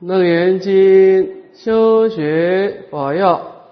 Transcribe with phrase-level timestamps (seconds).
[0.00, 3.64] 楞严经修学法要，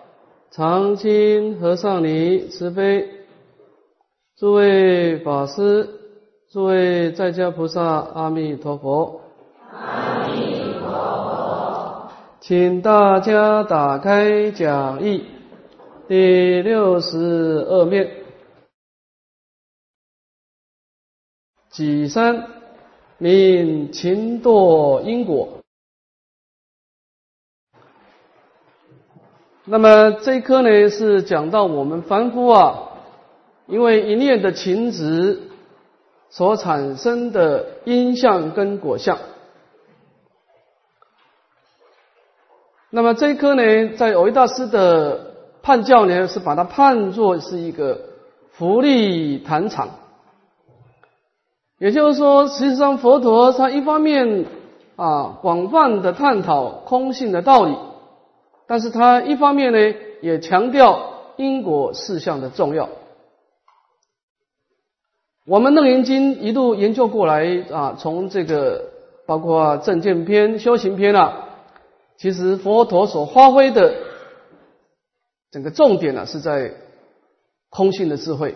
[0.51, 3.07] 常清和尚尼慈悲，
[4.39, 5.87] 诸位法师，
[6.51, 9.21] 诸位在家菩萨，阿弥陀佛。
[9.71, 12.09] 阿弥陀佛。
[12.41, 15.25] 请大家打开讲义
[16.09, 17.19] 第六十
[17.69, 18.11] 二面，
[21.69, 22.49] 己三
[23.19, 25.59] 名勤堕因果。
[29.67, 32.91] 那么这一课呢，是讲到我们凡夫啊，
[33.67, 35.41] 因为一念的情执
[36.29, 39.17] 所产生的因相跟果相。
[42.91, 45.33] 那么这一课呢，在藕益大师的
[45.63, 48.03] 判教呢，是把它判作是一个
[48.53, 49.89] 福利谈场。
[51.79, 54.45] 也就是说，实际上佛陀他一方面
[54.97, 57.75] 啊，广泛的探讨空性的道理。
[58.67, 62.89] 但是他一方面呢，也强调因果事项的重要。
[65.47, 68.91] 我们楞严经一路研究过来啊，从这个
[69.27, 71.49] 包括正见篇、修行篇啊，
[72.17, 73.95] 其实佛陀所发挥的
[75.51, 76.73] 整个重点呢，是在
[77.69, 78.55] 空性的智慧，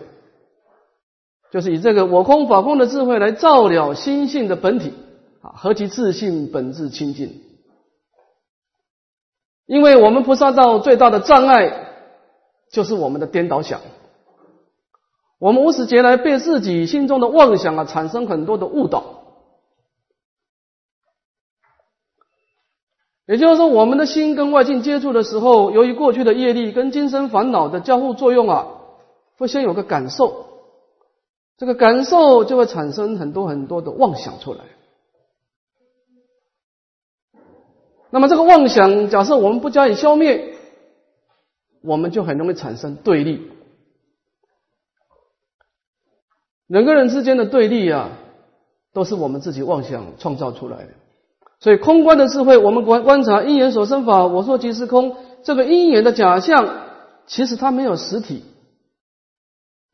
[1.51, 4.93] 就是以这个我空法空的智慧来照了心性的本体
[5.41, 7.41] 啊，何其自信本质清净。
[9.69, 11.91] 因为我们菩萨道最大的障碍
[12.71, 13.81] 就是我们的颠倒想，
[15.37, 19.03] 我们无始劫来被自己心中的妄想啊产生很多的误导，
[23.27, 28.65] 也就是说，我们的心跟外境接触的时候，由于过去的业力跟今生烦恼的交互作用啊，
[29.37, 30.47] 会先有个感受，
[31.59, 34.61] 这个感受就会产生很多很多的妄想出来。
[38.11, 40.55] 那么这个妄想，假设我们不加以消灭，
[41.81, 43.49] 我们就很容易产生对立。
[46.67, 48.09] 人跟人之间的对立啊，
[48.93, 50.89] 都是我们自己妄想创造出来的。
[51.59, 55.17] 所以空观的智慧，我们观观察因缘所生法，我说即是空。
[55.43, 56.85] 这个因缘的假象，
[57.27, 58.43] 其实它没有实体。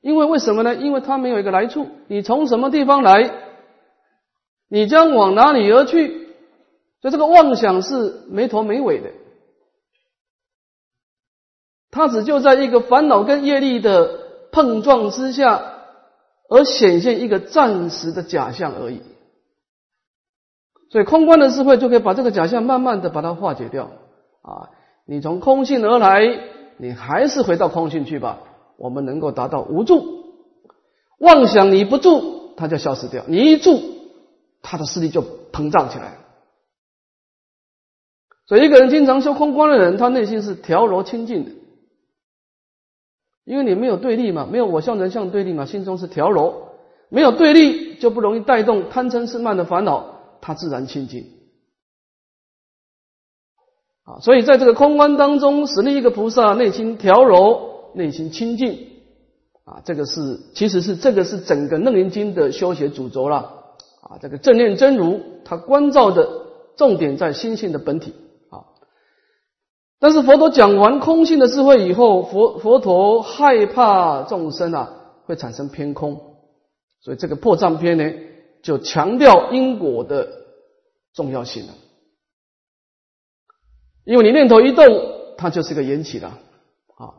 [0.02, 0.76] 因为为什么呢？
[0.76, 1.88] 因为它没有一个来处。
[2.08, 3.32] 你从什么地方来，
[4.70, 6.25] 你将往哪里而去？
[7.06, 9.12] 所以这个妄想是没头没尾的，
[11.92, 14.22] 它只就在一个烦恼跟业力的
[14.52, 15.62] 碰撞之下，
[16.50, 19.04] 而显现一个暂时的假象而已。
[20.90, 23.92] 所以空观的智慧就可以把这个假象慢慢的把它化解掉
[24.42, 24.72] 啊！
[25.06, 26.24] 你从空性而来，
[26.78, 28.40] 你还是回到空性去吧。
[28.78, 30.24] 我们能够达到无助，
[31.20, 33.80] 妄想你不住，它就消失掉；你一住，
[34.64, 36.25] 它的势力就膨胀起来。
[38.48, 41.52] 所以，一个人经常修空观的人，他内心是调柔清净的，
[43.44, 46.70] 因为你没有对立嘛，没有我相人相对立嘛，心中是调柔，
[47.10, 51.26] 没有对立就不容易带动贪嗔痴慢的烦恼，他自然清净。
[54.04, 58.88] 啊，所以在这个空观当中，使另一个菩萨内心调柔，内心清净，
[59.64, 63.38] 啊，这个是其实是这个是整个楞严经的修学主轴了。
[64.04, 66.46] 啊，这个正念真如，它关照的
[66.78, 68.14] 重点在心性的本体。
[69.98, 74.94] 但是佛陀讲完空性的智慧以后，佛佛陀害怕众生啊
[75.26, 76.36] 会产生偏空，
[77.00, 78.12] 所以这个破障篇呢
[78.62, 80.28] 就强调因果的
[81.14, 81.74] 重要性了。
[84.04, 84.86] 因为你念头一动，
[85.38, 87.16] 它就是个缘起的啊。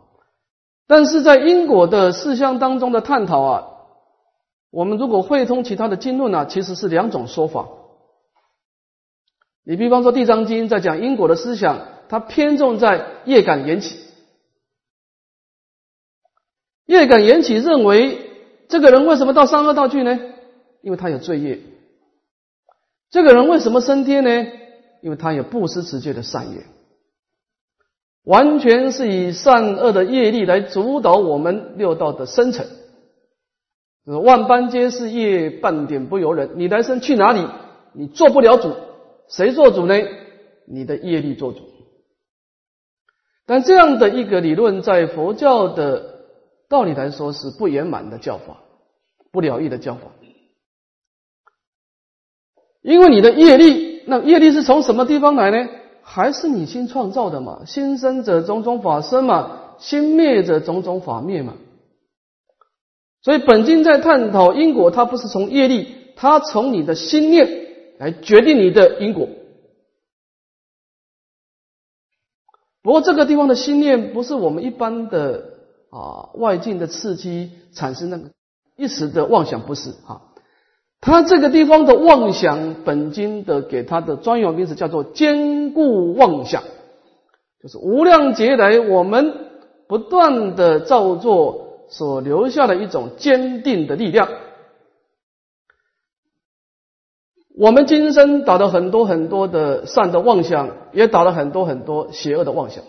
[0.86, 3.66] 但是在因果的事项当中的探讨啊，
[4.70, 7.66] 我们如果会通其他的经论啊，其实是两种说法。
[9.64, 11.95] 你比方说《地藏经》在讲因果的思想。
[12.08, 13.98] 它偏重在业感缘起，
[16.86, 18.30] 业感缘起认为
[18.68, 20.18] 这个人为什么到三恶道去呢？
[20.82, 21.60] 因为他有罪业。
[23.10, 24.46] 这个人为什么升天呢？
[25.02, 26.64] 因为他有不施持戒的善业。
[28.24, 32.66] 完全是以善恶的业力来主导我们六道的生成。
[34.04, 36.50] 万般皆是业，半点不由人。
[36.56, 37.46] 你来生去哪里？
[37.92, 38.74] 你做不了主，
[39.28, 39.94] 谁做主呢？
[40.66, 41.60] 你的业力做主。
[43.46, 46.16] 但这样的一个理论，在佛教的
[46.68, 48.58] 道理来说是不圆满的教法，
[49.30, 50.08] 不了义的教法。
[52.82, 55.68] 因为你的业力，那业力是从什么地方来呢？
[56.02, 57.64] 还是你心创造的嘛？
[57.66, 61.54] 心生者种种法生嘛，心灭者种种法灭嘛。
[63.22, 67.66] 所以本经在探讨因果，它不是从业力，它从你的心念
[67.98, 69.28] 来决定你的因果。
[72.86, 75.42] 不过这个地方的心念不是我们一般的
[75.90, 78.30] 啊外境的刺激产生那个
[78.76, 80.22] 一时的妄想，不是啊。
[81.00, 86.62] 他这个地方的妄想，本经的给他的专有名词叫做坚固妄想，
[87.60, 89.34] 就是无量劫来我们
[89.88, 94.28] 不断的造作所留下的一种坚定的力量。
[97.58, 102.84] 我们今生打了很多很多的善的妄想，也打了很多很多邪恶的妄想。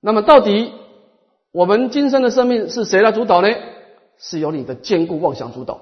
[0.00, 0.72] 那么，到底
[1.52, 3.48] 我们今生的生命是谁来主导呢？
[4.18, 5.80] 是由你的坚固妄想主导。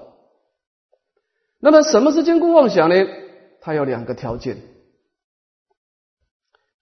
[1.59, 3.07] 那么，什么是坚固妄想呢？
[3.61, 4.57] 它有两个条件。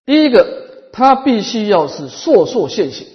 [0.05, 3.07] 第一个，它必须要是烁烁现行。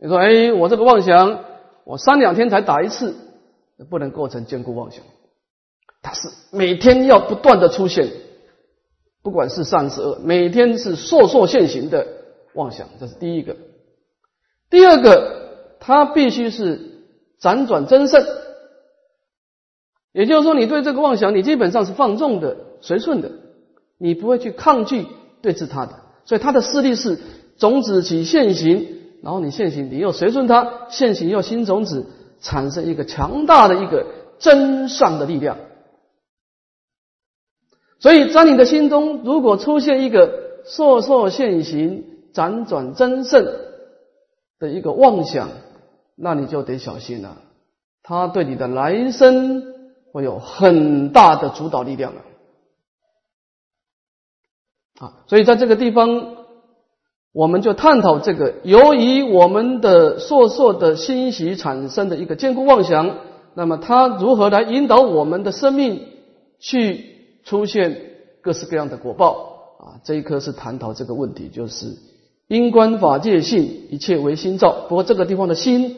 [0.00, 1.44] 你说，哎，我这个妄想，
[1.84, 3.14] 我三两天才打一次，
[3.90, 5.04] 不能构成坚固妄想。
[6.06, 8.08] 它是每天要不断的出现，
[9.24, 12.06] 不管是善是恶，每天是烁烁现行的
[12.54, 13.56] 妄想，这是第一个。
[14.70, 17.02] 第二个，它必须是
[17.40, 18.24] 辗转增胜，
[20.12, 23.32] 也就是说，你对这个妄想，你基本上是放纵的、随顺的，
[23.98, 25.06] 你不会去抗拒
[25.42, 25.92] 对治它的。
[26.24, 27.18] 所以它的势力是
[27.58, 28.86] 种子起现行，
[29.24, 32.06] 然后你现行，你又随顺它，现行又新种子，
[32.40, 34.06] 产生一个强大的一个
[34.38, 35.56] 真善的力量。
[37.98, 42.04] 所以在你的心中，如果出现一个烁烁现行、
[42.34, 43.46] 辗转增胜
[44.58, 45.48] 的一个妄想，
[46.14, 47.38] 那你就得小心了。
[48.02, 49.62] 他对你的来生
[50.12, 52.20] 会有很大的主导力量了。
[55.00, 56.36] 啊，所以在这个地方，
[57.32, 63.16] 我们就探讨这个：由于我们的烁烁的欣喜产生的一个坚固妄想，
[63.54, 66.06] 那么它如何来引导我们的生命
[66.60, 67.15] 去？
[67.46, 68.02] 出现
[68.42, 69.84] 各式各样的果报啊！
[70.04, 71.96] 这一课是探讨这个问题，就是
[72.48, 74.86] 因观法界性，一切唯心造。
[74.88, 75.96] 不过这个地方的心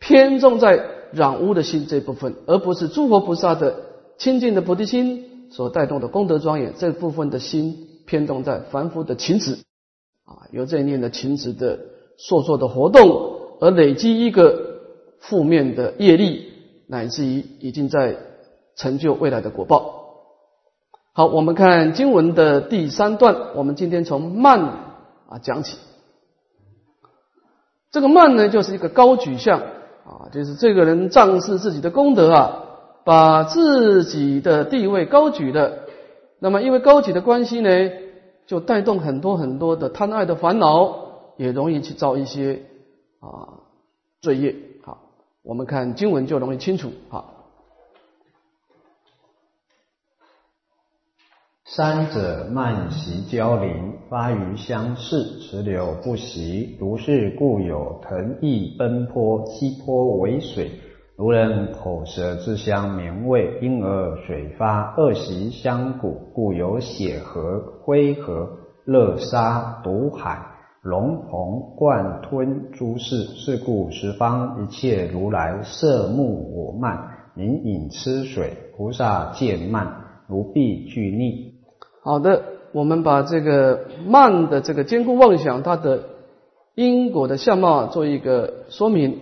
[0.00, 3.76] 偏重在染污的心这部分，而不是诸佛菩萨的
[4.18, 9.58] 清净的菩提心所带动的功德庄严这部分的心偏重在凡夫的情执
[10.24, 11.78] 啊，由这一念的情执的
[12.18, 14.80] 烁烁的活动而累积一个
[15.20, 16.46] 负面的业力，
[16.88, 18.16] 乃至于已经在
[18.74, 20.03] 成就未来的果报。
[21.16, 23.54] 好，我们看经文的第三段。
[23.54, 24.60] 我们今天从慢
[25.28, 25.78] 啊讲起。
[27.92, 32.64] 这个慢呢，就是一个高举相啊，就是这个人仗势自己的功德啊，
[33.04, 35.84] 把自己的地位高举的。
[36.40, 37.70] 那么，因为高举的关系呢，
[38.48, 40.96] 就带动很多很多的贪爱的烦恼，
[41.36, 42.62] 也容易去造一些
[43.20, 43.62] 啊
[44.20, 44.56] 罪业。
[44.82, 44.98] 好，
[45.44, 46.90] 我们看经文就容易清楚。
[47.08, 47.33] 好。
[51.66, 56.76] 三者慢习交邻，发于相似，持流不息。
[56.78, 60.70] 如是故有腾翼奔波，溪波为水。
[61.16, 68.46] 如人口舌之相绵味，因而水发恶习相鼓，故有血河、灰河、
[68.84, 70.44] 乐沙、毒海、
[70.82, 73.16] 龙鹏、贯吞诸事。
[73.16, 78.52] 是故十方一切如来摄目我慢，名饮吃水。
[78.76, 81.53] 菩萨见慢，如必具逆。
[82.04, 82.42] 好的，
[82.72, 86.02] 我们把这个慢的这个坚固妄想，它的
[86.74, 89.20] 因果的相貌做一个说明。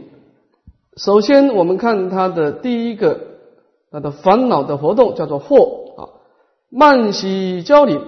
[0.97, 3.21] 首先，我们看它的第一个，
[3.93, 6.09] 它的烦恼的活动叫做惑啊，
[6.71, 8.03] 慢喜交领。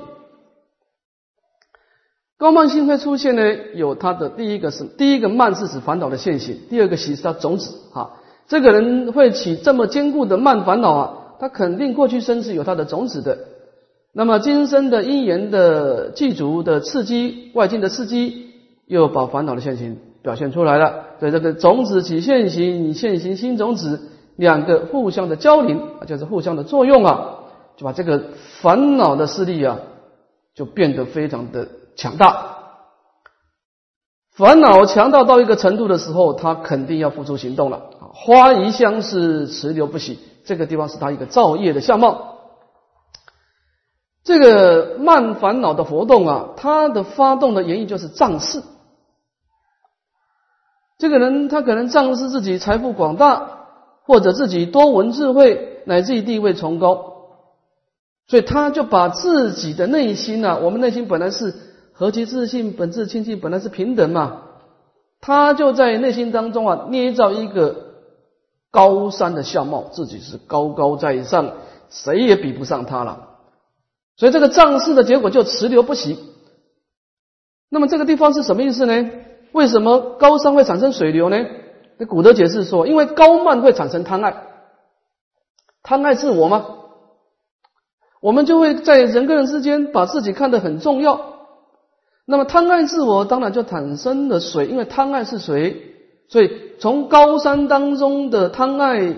[2.36, 3.42] 高慢心会出现呢，
[3.74, 8.10] 有它的第一个是第一个慢是指烦恼的现行，第二个喜是它种子啊。
[8.48, 13.38] 这个人会起这么坚固的慢烦恼啊，他肯定过去生是有他的种子的。
[14.16, 18.52] 那么今生的因缘的具足的刺激，外境的刺激，
[18.86, 21.06] 又把烦恼的现行表现出来了。
[21.18, 24.00] 所以这个种子起现行，你现行新种子，
[24.36, 27.40] 两个互相的交邻，就是互相的作用啊，
[27.76, 28.22] 就把这个
[28.60, 29.78] 烦恼的势力啊，
[30.54, 31.66] 就变得非常的
[31.96, 32.52] 强大。
[34.36, 37.90] 烦恼强大到一个程度的时候，他肯定要付出行动了。
[38.12, 42.33] 花一香是，池流不息，这个地方是他一个造业的相貌。
[44.24, 48.62] 这个慢烦恼的活动啊，它的发动的原因就是仗势。
[50.96, 53.66] 这个人他可能仗势自己财富广大，
[54.06, 57.12] 或者自己多闻智慧，乃至于地位崇高，
[58.26, 61.54] 所以他就把自己的内心啊，我们内心本来是
[61.92, 64.42] 何其自信，本质清净，本来是平等嘛，
[65.20, 67.76] 他就在内心当中啊，捏造一个
[68.70, 71.50] 高山的相貌，自己是高高在上，
[71.90, 73.33] 谁也比不上他了。
[74.16, 76.18] 所以这个仗势的结果就持流不息，
[77.68, 79.10] 那么这个地方是什么意思呢？
[79.52, 81.44] 为什么高山会产生水流呢？
[81.98, 84.44] 那古德解释说，因为高慢会产生贪爱，
[85.82, 86.66] 贪爱自我吗？
[88.20, 91.34] 我们就会在人跟人之间把自己看得很重要。
[92.24, 95.94] 那么贪爱自我，当然就产生了水，因为贪爱是水，
[96.28, 99.16] 所以从高山当中的贪爱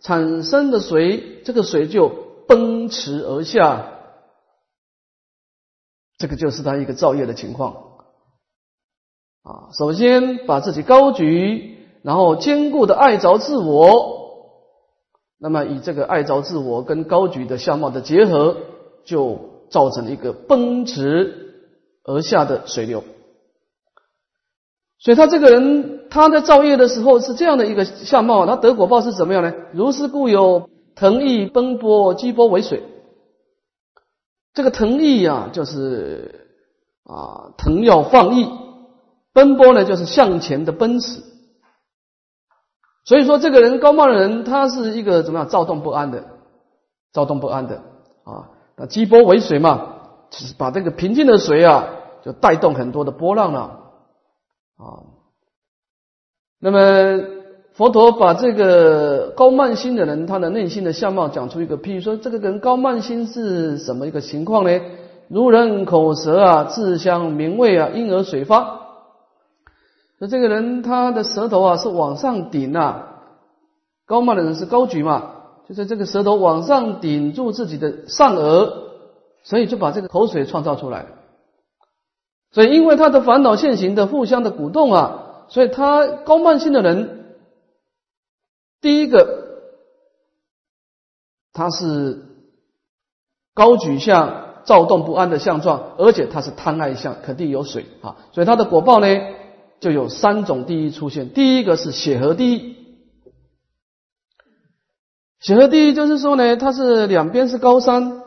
[0.00, 2.08] 产生的水，这个水就
[2.48, 3.97] 奔驰而下。
[6.18, 7.72] 这个就是他一个造业的情况
[9.42, 9.70] 啊。
[9.72, 14.50] 首先把自己高举，然后坚固的爱着自我，
[15.38, 18.56] 那么以这个爱着自我跟高举的相貌的结合，
[19.04, 19.38] 就
[19.70, 21.46] 造成了一个奔驰。
[22.04, 23.04] 而下的水流，
[24.98, 29.52] 所以他这个人他在造业的时候是这样的一个相貌，他得果报是怎么样呢？
[29.74, 32.82] 如是故有腾翼奔波，激波为水。
[34.58, 36.48] 这个腾翼呀，就是
[37.04, 38.48] 啊腾要放逸；
[39.32, 41.22] 奔波呢，就是向前的奔驰。
[43.04, 45.48] 所以说，这个人高慢的人，他是一个怎么样？
[45.48, 46.24] 躁动不安的，
[47.12, 47.84] 躁动不安的
[48.24, 48.50] 啊。
[48.74, 50.00] 那激波为水嘛，
[50.30, 51.94] 就是把这个平静的水啊。
[52.24, 53.60] 就带动很多的波浪了
[54.76, 55.06] 啊。
[56.58, 57.37] 那么
[57.78, 64.80] 佛陀把这个高慢心的人，他的内心的相貌讲出一个譬如说，这个人高慢心是什么一个情况呢？
[65.28, 68.80] 如人口舌啊，自相名味啊，因而水发。
[70.18, 73.20] 那这个人他的舌头啊是往上顶啊，
[74.06, 75.34] 高慢的人是高举嘛，
[75.68, 78.72] 就是这个舌头往上顶住自己的上颚，
[79.44, 81.06] 所以就把这个口水创造出来。
[82.50, 87.17] 所以，因为他的烦恼现行的互相的鼓动啊，所以他高慢性的人，
[88.80, 89.44] 第一个
[91.52, 92.24] 他是
[93.54, 98.16] 高举相、躁动不安的相状，而且他是贪爱相，肯定有水啊。
[98.32, 99.06] 所以他的果报呢，
[99.80, 101.30] 就有三种第一出现。
[101.30, 102.76] 第一个是血河第一，
[105.40, 108.22] 血河第一就是说呢，它是两边是高山，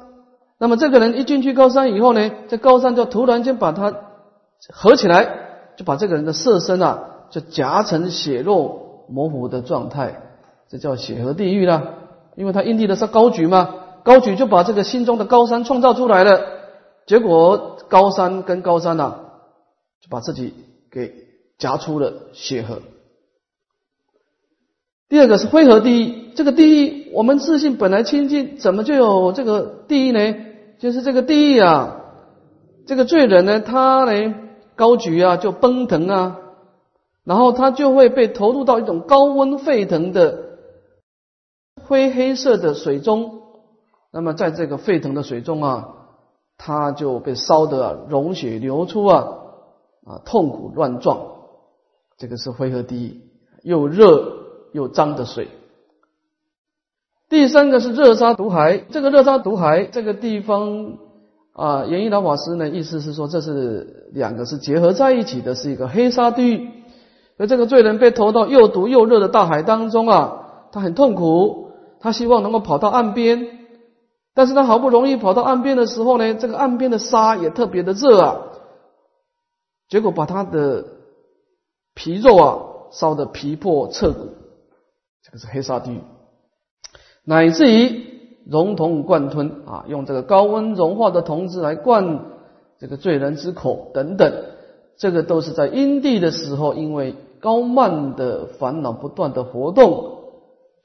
[0.58, 4.08] 那么这个人一进去高山以后呢，在高山就突然间把它。
[4.72, 10.22] 合起来，就把这个人的色身啊，就夹成血肉模糊的状态，
[10.72, 11.96] 这叫血河地狱了。
[12.36, 16.42] 因为他因地的是高举嘛，高举就把这个心中的高山创造出来了。
[17.06, 19.16] 结果高山跟高山呐，
[20.02, 20.54] 就把自己
[20.90, 21.14] 给
[21.58, 22.82] 夹出了血河。
[25.10, 30.36] 第二个是灰河地狱，这个地狱我们自信本来清净，怎么就有这个地狱呢？
[30.80, 31.98] 就是这个地狱啊，
[32.88, 34.36] 这个罪人呢，他呢。
[34.74, 36.38] 高举啊，就奔腾啊，
[37.24, 40.51] 然后他就会被投入到一种高温沸腾的
[41.92, 43.42] 灰黑色的水中。
[44.14, 45.90] 那么在这个沸腾的水中啊，
[46.58, 49.28] 他就被烧得溶血流出啊，
[50.06, 51.20] 啊，痛苦乱撞。
[52.18, 53.22] 这个是灰河地狱，
[53.62, 54.38] 又热
[54.72, 55.50] 又脏的水。
[57.28, 60.98] 第三个是热沙毒海，这个热沙毒海这个地方。
[61.54, 66.70] 啊，严一老法师呢，意思是说，这是两个是结合在一起的，是一个黑沙地狱。
[67.38, 71.71] 而这个罪人被投到又毒又热的大海当中啊，他很痛苦，
[72.02, 73.48] 他希望能够跑到岸边，
[74.34, 78.42] 但是他好不容易跑到岸边的时候呢，这个岸边的沙也特别的热啊，
[79.88, 80.86] 结果把他的
[81.94, 82.60] 皮肉啊
[82.92, 84.30] 烧得皮破彻骨，
[85.24, 86.02] 这个是黑沙地狱，
[87.24, 88.12] 乃至于。
[88.44, 92.22] 熔铜灌吞啊，用这个高温融化的铜汁来灌
[92.80, 94.34] 这个罪人之口等等，
[94.98, 100.21] 这个都是在因地的时候，因为高慢的烦恼不断的活动，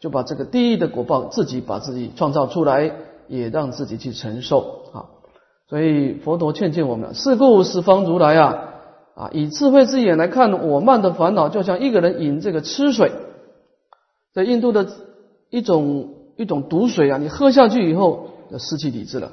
[0.01, 2.93] 就把这个地狱的果报自己把自己创造出来，
[3.29, 5.07] 也让自己去承受啊。
[5.69, 8.59] 所以佛陀劝诫我们：是故十方如来啊
[9.15, 13.13] 啊，以智慧之眼来看我慢的烦恼，就像一个人饮这个吃水，
[14.33, 14.87] 在印度的
[15.51, 16.13] 一种。
[16.39, 19.29] 一种毒水啊，你喝下去以后就失去理智了，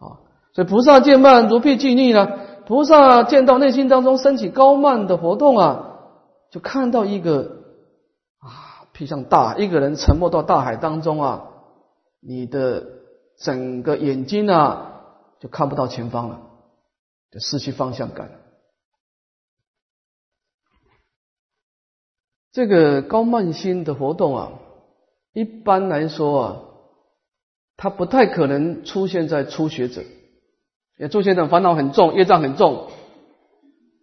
[0.00, 0.18] 啊，
[0.52, 2.28] 所以菩萨见慢如辟巨逆呢。
[2.66, 6.00] 菩萨见到内心当中升起高慢的活动啊，
[6.50, 7.52] 就看到一个
[8.94, 11.50] 披上大一个人沉没到大海当中啊，
[12.20, 12.86] 你的
[13.36, 15.02] 整个眼睛啊
[15.40, 16.40] 就看不到前方了，
[17.30, 18.30] 就失去方向感。
[22.52, 24.52] 这个高慢心的活动啊。
[25.32, 26.62] 一般来说啊，
[27.76, 30.04] 他不太可能出现在初学者，
[30.96, 32.88] 也初学者烦恼很重，业障很重，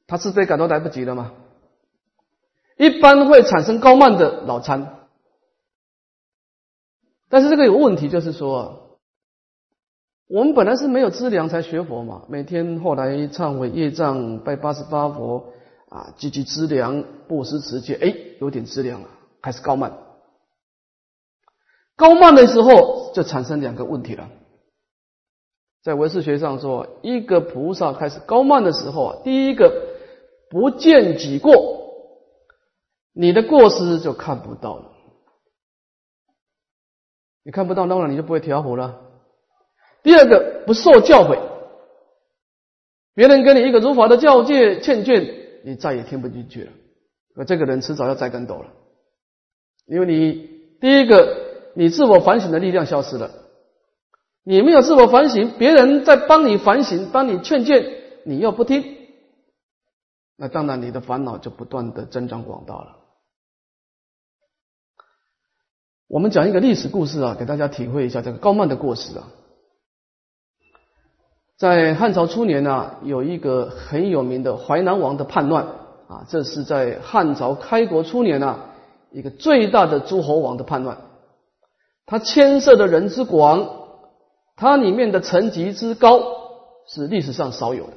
[0.07, 1.31] 他自卑感都来不及了嘛。
[2.81, 5.07] 一般会产生高慢的脑残，
[7.29, 8.97] 但是这个有问题，就是说，
[10.27, 15.53] 我们本来是没有资粮才学佛嘛，每天后来忏悔业障，拜八十八佛
[15.89, 19.09] 啊，积极资粮，布施持戒，哎，有点资粮了，
[19.43, 19.95] 开始高慢。
[21.95, 24.27] 高慢的时候就产生两个问题了。
[25.83, 29.71] 在唯识学上说，一个菩萨开始高慢的时候啊，第一个
[30.49, 31.80] 不见己过，
[33.13, 34.91] 你的过失就看不到了。
[37.43, 39.01] 你看不到，当然你就不会调伏了。
[40.03, 41.39] 第二个不受教诲，
[43.13, 46.71] 别人给你一个如法的教诫劝谏，你再也听不进去了。
[47.35, 48.71] 那这个人迟早要栽跟斗了，
[49.85, 50.49] 因为你
[50.79, 53.31] 第一个你自我反省的力量消失了，
[54.43, 57.91] 你没有自我反省，别人在帮你反省、帮你劝谏，
[58.23, 58.83] 你又不听，
[60.35, 63.00] 那当然你的烦恼就不断的增长广大了。
[66.11, 69.29] 我们讲一个历史故事啊，给大家体会一下这个高慢的过失啊。
[71.57, 75.67] 在汉朝初年呢，有一个很有名的淮南王的叛乱
[76.09, 78.59] 啊，这是在汉朝开国初年呢，
[79.11, 80.97] 一个最大的诸侯王的叛乱。
[82.05, 83.69] 他牵涉的人之广，
[84.57, 86.21] 他里面的层级之高，
[86.87, 87.93] 是历史上少有的。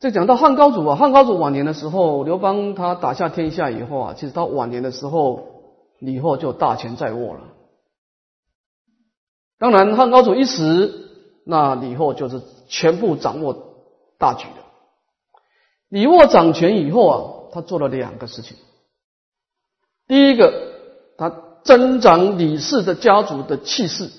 [0.00, 5.51] 这讲到汉高祖啊，汉高祖晚年的时候，刘邦他打下天下以后啊，其实到晚年的时候，
[6.02, 7.40] 李后就大权在握了。
[9.58, 11.08] 当然，汉高祖一死。
[11.44, 13.84] 那李后就是全部掌握
[14.18, 14.62] 大局的。
[15.88, 17.14] 李沃掌权以后啊，
[17.52, 18.56] 他做了两个事情。
[20.06, 20.52] 第一个，
[21.16, 21.30] 他
[21.64, 24.10] 增长李氏的家族的气势，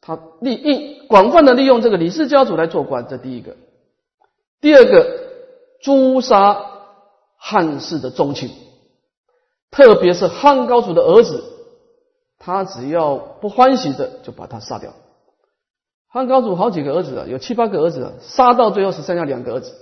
[0.00, 3.56] 他利用广泛的利用这个李氏家族来做官，这第一个。
[4.60, 5.06] 第二个，
[5.80, 6.64] 诛杀
[7.36, 8.50] 汉室的宗亲，
[9.72, 11.42] 特别是汉高祖的儿子，
[12.38, 14.92] 他只要不欢喜的，就把他杀掉。
[16.08, 19.74] 汉高祖好几个儿子啊，有七八个儿子啊，杀到最后只剩下两个儿子，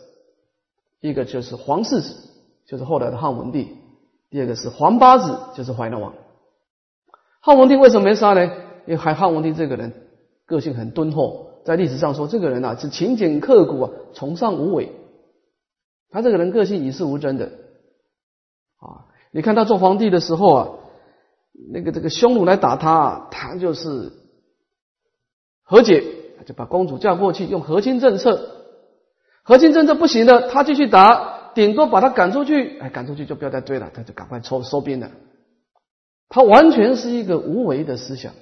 [1.00, 2.14] 一个就是皇世子，
[2.66, 3.76] 就是后来的汉文帝；
[4.30, 6.14] 第二个是皇八子，就是淮南王。
[7.40, 8.46] 汉文帝为什么没杀呢？
[8.86, 9.92] 因为汉汉文帝这个人
[10.46, 14.92] 个性很敦厚，在历史上说这个人啊是勤俭刻苦啊，崇尚无为。
[16.10, 17.46] 他这个人个性与世无争的
[18.78, 20.68] 啊，你看他做皇帝的时候啊，
[21.72, 24.12] 那个这个匈奴来打他，他就是
[25.62, 26.02] 和解。
[26.46, 28.64] 就把公主嫁过去，用和亲政策。
[29.42, 32.78] 和亲政策不行了，他继续打，顶多把他赶出去。
[32.80, 35.10] 哎，赶出去就不要再追了，他就赶快收收兵了。
[36.30, 38.32] 他完全是一个无为的思想。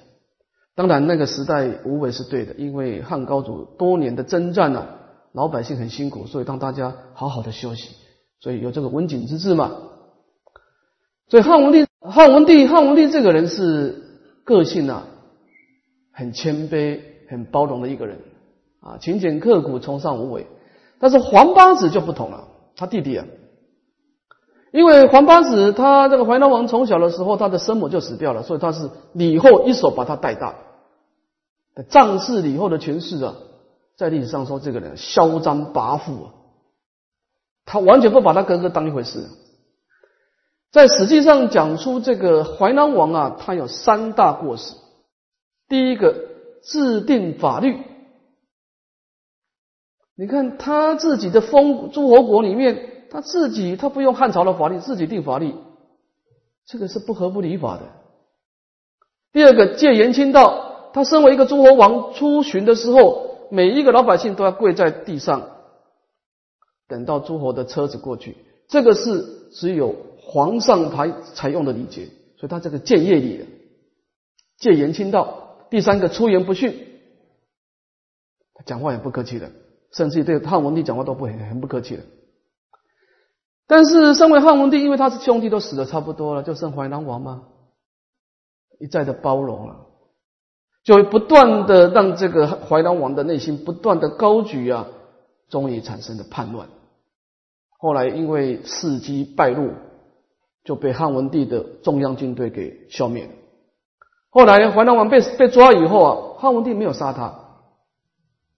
[0.75, 4.87] 当然，那个时代无为是对的，因为汉高祖多年的征战呢，
[5.33, 7.89] 老百姓很辛苦，所以让大家好好的休息，
[8.39, 9.71] 所以有这个文景之治嘛。
[11.29, 14.03] 所以汉文帝，汉文帝，汉文帝这个人是
[14.43, 15.05] 个性啊，
[16.11, 16.99] 很谦卑。
[17.29, 18.17] 很包容的一个人
[18.81, 20.47] 啊，勤俭刻苦，崇尚无为。
[20.97, 23.27] 但是黄八子就不同了，他弟弟啊，
[24.71, 30.55] 因为黄八子他这个淮南王从小的时候，他的生母就死掉了，所以他是李后一手把他带大。
[31.87, 33.35] 仗势李后的权势啊，
[33.95, 36.33] 在历史上说这个人嚣张跋扈啊，
[37.63, 39.23] 他完全不把他哥哥当一回事。
[40.71, 44.75] 在史记上讲出这个淮南王啊，他有三大过失，
[45.67, 46.27] 第一个。
[46.61, 47.77] 制定法律，
[50.13, 55.55] 你看他自己的封诸侯国里面，他自己他不用汉朝的法律，自己定法律，
[56.67, 57.83] 这个是不合乎礼法的。
[59.31, 65.49] 第二个戒严清道，他身为一个诸侯王出巡的时候，每一个老百姓都要跪在地上，
[66.89, 68.35] 等到诸侯的车子过去，
[68.67, 69.95] 这个是只有
[70.31, 72.05] 皇上才采用的礼节，
[72.37, 73.45] 所以他这个戒业礼，
[74.59, 75.65] 戒严清道。
[75.71, 76.75] 第三个出言不逊，
[78.53, 79.51] 他讲话也不客气的，
[79.91, 82.03] 甚至对汉文帝讲话都不很很不客气的。
[83.67, 87.43] 但是身为汉文帝，因为他是兄弟都死的差不多了，就剩淮南王嘛，
[88.79, 89.85] 一再的包容了，
[90.83, 94.87] 就会不断的让这个淮南王的内心不断的高举啊，
[95.49, 96.67] 终于产生了叛乱。
[97.77, 99.71] 后来因为伺机败露，
[100.69, 103.31] 就被汉文帝的中央军队给消灭了。
[104.29, 107.33] 后来淮南王被被抓以后啊，汉文帝没有杀他，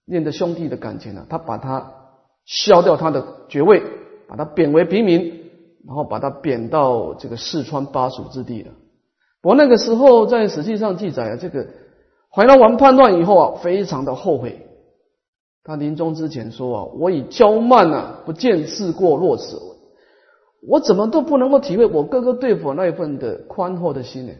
[0.04, 1.90] 念着兄弟的感情呢，他把他
[2.44, 3.82] 削掉他的爵位，
[4.28, 5.48] 把他贬为平民，
[5.86, 8.72] 然后把他贬到这个四川巴蜀之地了。
[9.40, 11.66] 不过那个时候在史记上记载啊，这个
[12.28, 14.66] 淮南王叛乱以后啊，非常的后悔，
[15.64, 19.56] 他临终之前说啊：“我以骄慢啊，不见自过若此，
[20.66, 24.32] 我怎么都不能够体会我哥哥对我那一份的宽厚的心呢？”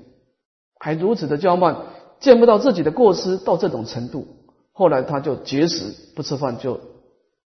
[0.78, 1.76] 还如此的骄慢，
[2.18, 4.26] 见不到自己的过失到这种程度，
[4.72, 6.80] 后来他就绝食不吃饭就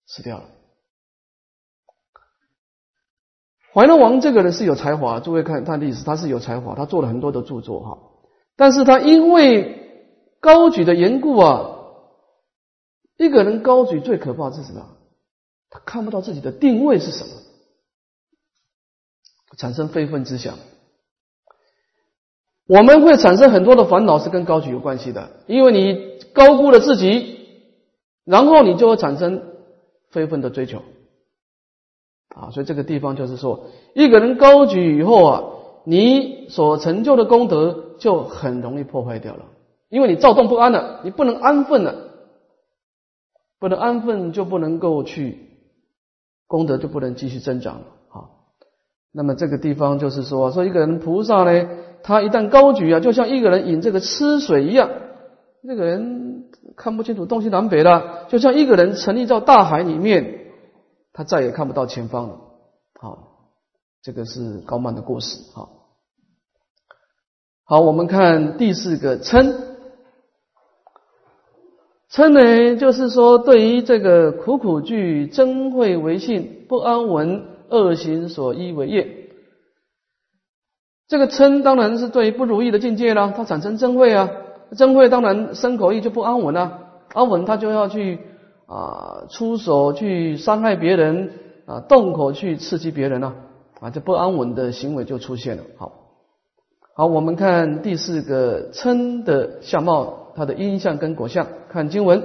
[0.06, 0.44] 死掉了。
[3.72, 7.98] 怀能王这个人是有才华，诸位看他历史，他是有才华，他做了很多的著作哈。
[8.56, 10.06] 但是他因为
[10.40, 11.70] 高举的缘故啊，
[13.16, 14.86] 一个人高举最可怕是什么？
[15.70, 17.30] 他看不到自己的定位是什么，
[19.56, 20.58] 产生非分之想。
[22.66, 27.38] 我们会产生很多的烦恼，是跟高举有关系的，因为你高估了自己，
[28.24, 29.42] 然后你就会产生
[30.10, 30.82] 非分的追求。
[32.34, 35.44] 啊，所以这个地方就是说，一个人高举以后啊，
[35.84, 39.44] 你所成就的功德就很容易破坏掉了，
[39.88, 41.94] 因为你躁动不安了，你不能安分了，
[43.60, 45.50] 不能安分就不能够去
[46.46, 47.86] 功德就不能继续增长了。
[49.16, 51.68] 那么这个地方就是说，说一个人菩萨呢，
[52.02, 54.90] 他一旦高举啊，就像一个人饮这个吃水一样，
[55.62, 56.46] 那个人
[56.76, 60.40] 看不清楚东西南北了，就像一个人沉溺到大海里面。
[61.12, 62.40] 他再也看不到前方了。
[63.00, 63.28] 好，
[64.02, 65.38] 这个是高曼的故事。
[65.54, 65.68] 好，
[67.62, 69.54] 好，我们看第四个嗔。
[72.10, 77.44] 嗔呢，就是说对于这个苦苦惧、憎恚为性、不安稳、
[77.74, 79.28] 恶行所依为业。
[81.08, 84.30] 这个嗔当然是对于不如意的境界了，它产生憎恚啊，
[84.72, 86.80] 憎恚当然身口意就不安稳啊，
[87.12, 88.18] 安稳他就要去。
[88.66, 91.32] 啊，出手去伤害别人
[91.66, 93.34] 啊，动口去刺激别人呢，
[93.78, 95.62] 啊，这不安稳的行为就出现了。
[95.76, 95.92] 好，
[96.96, 101.46] 好，我们看第四个嗔的相貌，它的因相跟果相。
[101.68, 102.24] 看经文，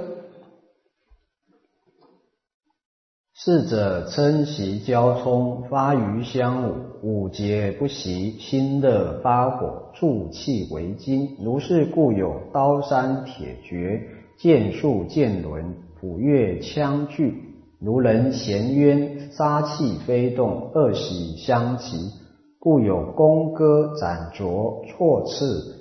[3.42, 11.38] 逝者嗔习交冲，发于相五，五节不息，心乐发火，助气为金。
[11.42, 14.02] 如是故有刀山铁绝，
[14.36, 15.74] 剑术剑轮。
[15.98, 17.32] 斧钺枪锯，
[17.80, 22.10] 如人衔冤，杀气飞动，恶喜相齐，
[22.58, 25.78] 故有弓戈斩斫，错刺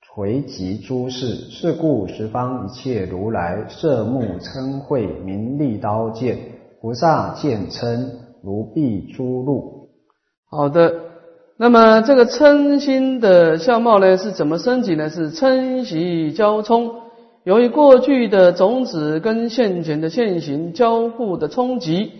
[0.00, 1.34] 锤击诸事。
[1.50, 6.38] 是故十方一切如来色目称慧，名利刀剑，
[6.80, 8.06] 菩萨见嗔
[8.42, 9.90] 如避诸路。
[10.48, 10.94] 好的，
[11.58, 15.10] 那么这个嗔心的相貌呢，是怎么升级呢？
[15.10, 16.94] 是嗔喜交冲。
[17.44, 22.12] 由于过去的种子跟现前的现行交互的冲击，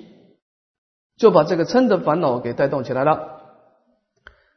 [1.17, 3.41] 就把这个嗔的烦恼给带动起来了。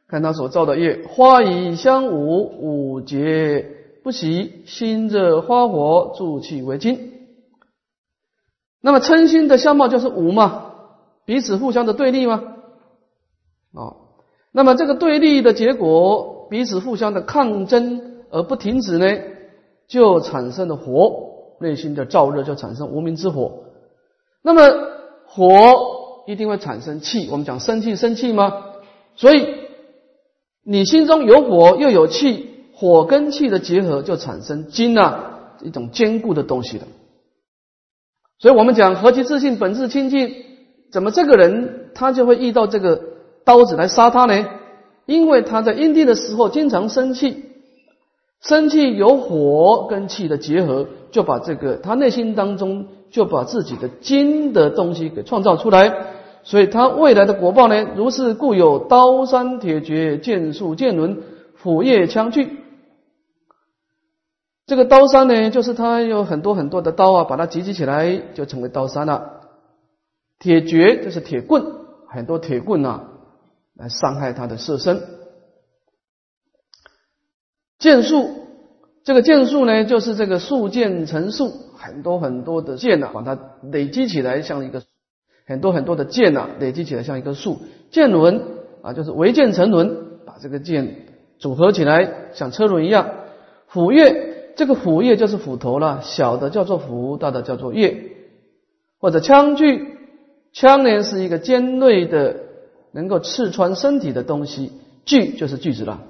[0.06, 3.64] 看他所造的业，花以香舞，五节
[4.02, 7.13] 不息，心热花火，助气为精。
[8.84, 10.72] 那么嗔心的相貌就是无嘛，
[11.24, 12.42] 彼此互相的对立吗？
[13.72, 13.96] 哦，
[14.52, 19.06] 那么这个对立的结果，彼此互相的抗争而不停止呢？
[19.88, 23.64] 就产生了火，内心的燥热就产生无名之火。
[24.42, 24.62] 那么
[25.26, 25.48] 火
[26.26, 28.52] 一定会产生气，我们讲生气生气吗？
[29.16, 29.54] 所以
[30.62, 36.84] 你心中有火又有气，火跟气的结合就产生金啊，一种坚固的东西了。
[38.44, 40.34] 所以我们讲何其自信，本质清净，
[40.92, 43.00] 怎么这个人他就会遇到这个
[43.42, 44.44] 刀子来杀他呢？
[45.06, 47.42] 因为他在阴地的时候经常生气。
[48.42, 55.90] 生气有火跟气的结合，就把这个他内心当中就把自己的金的东西给创造出来，
[56.42, 61.22] 所以他未来的果报呢，如是故有刀山铁绝、剑术剑轮、
[61.54, 62.58] 斧钺枪具。
[64.66, 69.40] 这个刀山呢，就是他有很多很多的刀啊，把它集集起来就成为刀山了。
[70.38, 71.64] 铁绝就是铁棍，
[72.08, 73.08] 很多铁棍啊，
[73.76, 75.02] 来伤害他的色身。
[77.78, 78.30] 剑术，
[79.04, 83.38] 这个剑术呢，就是这个树剑成树，很多很多的剑呐，把它
[83.70, 84.82] 累积起来，像一个
[85.46, 87.58] 很多很多的剑呐，累积起来像一棵树。
[87.90, 88.40] 剑轮
[88.82, 91.04] 啊，就是围剑成轮，把这个剑
[91.38, 93.10] 组合起来，像车轮一样。
[93.68, 98.12] 斧钺，这个斧钺就是斧头了，小的叫做斧，大的叫做钺。
[99.00, 99.98] 或者枪具，
[100.52, 102.36] 枪呢是一个尖锐的，
[102.92, 104.72] 能够刺穿身体的东西，
[105.04, 106.00] 锯就是锯子了。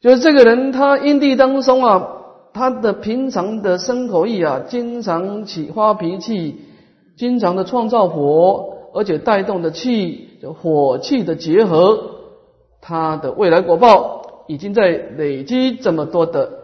[0.00, 2.08] 就是这个人，他因地当中啊，
[2.52, 6.60] 他的平常的生口意啊，经常起发脾气，
[7.16, 12.16] 经常的创造火，而且带动的气，就火气的结合，
[12.80, 16.61] 他的未来果报已经在累积这么多的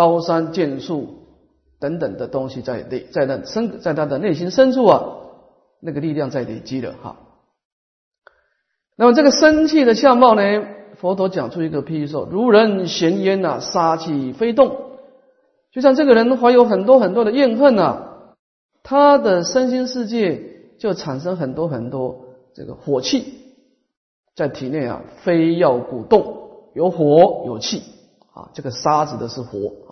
[0.00, 1.08] 刀山剑树
[1.78, 5.04] 等等的东西在内，在那深，在他的内心深处啊，
[5.78, 7.16] 那个力量在累积了哈。
[8.96, 10.42] 那么这个生气的相貌呢？
[10.96, 14.74] 佛陀讲出一个譬喻说：如人闲烟呐，杀气飞动。
[15.70, 18.04] 就像这个人怀有很多很多的怨恨呐，
[18.82, 20.40] 他的身心世界
[20.78, 23.34] 就产生很多很多这个火气
[24.34, 27.82] 在体内啊，非要鼓动，有火有气
[28.32, 29.89] 啊，这个沙指的是火。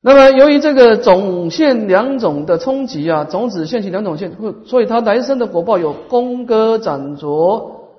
[0.00, 4.32] 那么由于这个种现两种的冲击啊，种子现起两种现，
[4.64, 7.90] 所以他来生的果报有弓戈斩啄，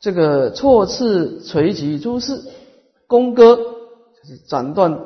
[0.00, 2.42] 这个错刺锤击诸事，
[3.06, 4.98] 弓戈就是斩断。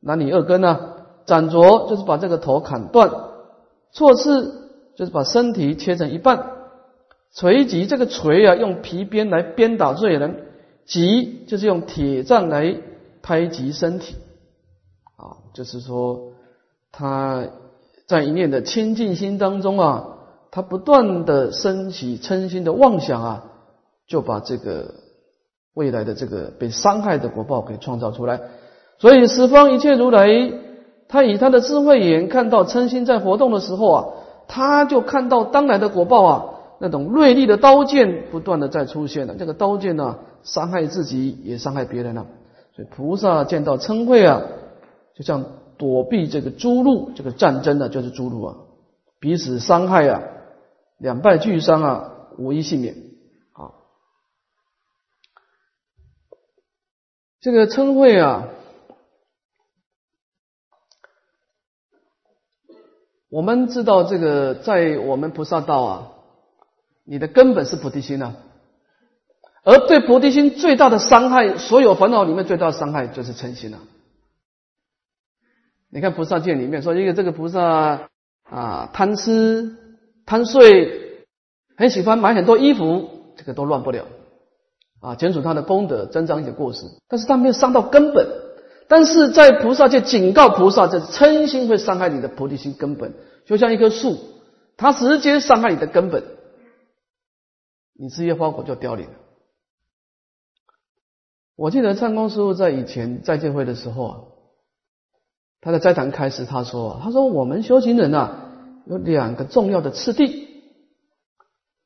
[0.00, 0.90] 男女二根呢？
[1.24, 3.08] 斩啄就是把这个头砍断，
[3.92, 6.50] 错刺就是把身体切成一半，
[7.32, 10.42] 锤击这个锤啊，用皮鞭来鞭打罪人，
[10.84, 12.76] 击就是用铁杖来
[13.22, 14.16] 拍击身体，
[15.54, 16.32] 就是说
[16.90, 17.44] 他
[18.06, 20.08] 在一念的清净心当中啊，
[20.50, 23.44] 他不断的升起嗔心的妄想啊，
[24.06, 24.94] 就把这个
[25.74, 28.40] 未来的这个被伤害的果报给创造出来。
[28.98, 30.28] 所以十方一切如来，
[31.08, 34.04] 他以他的智慧眼看到嗔心在活动的时候啊，
[34.48, 36.44] 他就看到当来的果报啊，
[36.78, 39.34] 那种锐利的刀剑不断的在出现了。
[39.38, 42.26] 这个刀剑呢，伤害自己也伤害别人了。
[42.74, 44.42] 所以菩萨见到嗔恚啊，
[45.14, 45.44] 就像
[45.76, 48.56] 躲避这个诸路，这个战争呢就是诸路啊，
[49.20, 50.22] 彼此伤害啊，
[50.98, 52.94] 两败俱伤啊，无一幸免。
[53.52, 53.74] 啊，
[57.40, 58.48] 这个嗔恚啊。
[63.28, 66.12] 我们知道这个，在我们菩萨道啊，
[67.04, 68.36] 你的根本是菩提心啊，
[69.64, 73.80] 而对菩提心最大的伤害，所有烦恼里面最大的伤害就是嗔心啊。
[75.94, 78.08] 你看菩萨戒里面说，一个这个菩萨
[78.44, 79.76] 啊，贪吃、
[80.24, 81.26] 贪睡，
[81.76, 84.06] 很喜欢买很多衣服，这个都乱不了
[85.00, 88.26] 啊，减除他的功德，增长一些过失，但是他没有伤到根本。
[88.88, 93.12] 但是在菩萨界警告菩萨，这嗔心会伤害你的菩提心根本，
[93.44, 94.18] 就像一棵树，
[94.78, 96.24] 它直接伤害你的根本，
[97.92, 99.14] 你枝叶花果就凋零了。
[101.54, 104.16] 我记得唱公师傅在以前在见会的时候啊，
[105.62, 108.50] 他在斋堂开始他说：“他说我们修行人啊，
[108.84, 110.48] 有两个重要的次第，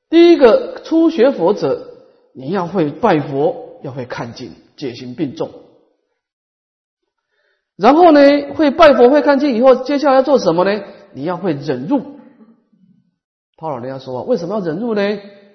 [0.09, 1.87] 第一个初学佛者，
[2.35, 5.51] 你要会拜佛，要会看经，戒心并重。”
[7.77, 10.83] 然后呢，会拜佛会看经以后，接下来要做什么呢？
[11.13, 12.01] 你要会忍辱。
[13.59, 15.03] 他老人家说，为什么要忍辱呢？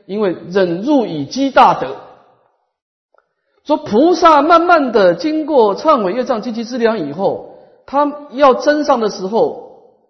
[0.06, 1.98] 因为忍辱以积大德。
[3.64, 7.51] 说菩萨慢慢的经过忏悔业障积极之量以后，
[7.86, 10.06] 他要增上的时候，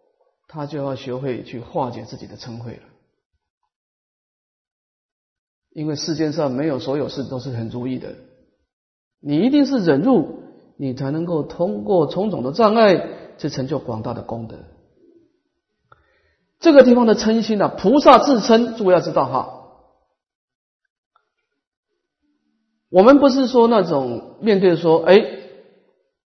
[0.48, 2.84] 他就要学会去化解自己的嗔恚了。
[5.72, 8.16] 因为世界上没有所有事都是很如意的，
[9.20, 10.40] 你一定是忍辱。
[10.78, 13.08] 你才能够通过种种的障碍，
[13.38, 14.58] 去成就广大的功德。
[16.60, 19.60] 这个地方的称心呢，菩萨自称，诸位要知道哈。
[22.90, 25.24] 我们不是说那种面对说，哎，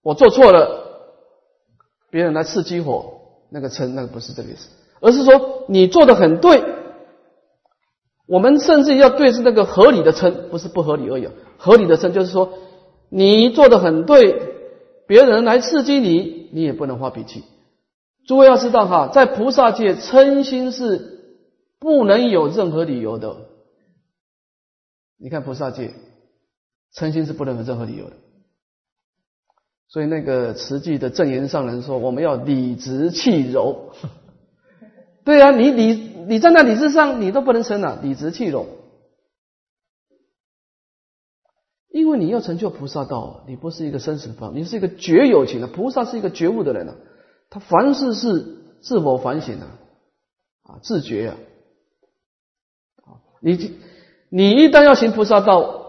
[0.02, 0.81] 我做错了，
[2.12, 4.68] 别人来刺激我，那个称那个不是这个意思，
[5.00, 6.62] 而是说你做的很对。
[8.28, 11.28] 我们甚至要对是那个合理的称，不是不合理而已。
[11.58, 12.52] 合理的称就是说。
[13.14, 14.54] 你做的很对，
[15.06, 17.44] 别人来刺激你，你也不能发脾气。
[18.26, 21.20] 诸位要知道哈，在菩萨界，嗔心是
[21.78, 23.36] 不能有任何理由的。
[25.18, 25.92] 你看菩萨界，
[26.96, 28.16] 嗔心是不能有任何理由的。
[29.92, 33.92] 所以那个慈济的正言上人说，我们要理直气柔。
[35.22, 35.94] 对啊，你理
[36.28, 38.66] 你站在理智上，你都不能生啊，理直气柔。
[41.90, 46.94] 因为你要成就菩萨道，你不是一个生死方，你是一个绝有情的菩萨，是一个觉悟的人啊。
[47.50, 49.66] 他凡事是自我反省的
[50.62, 51.36] 啊，自觉啊。
[53.42, 53.78] 你
[54.30, 55.81] 你一旦要行菩萨道，